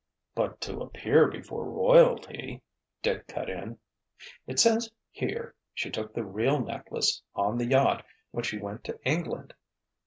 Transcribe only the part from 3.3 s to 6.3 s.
in. "It says, here, she took the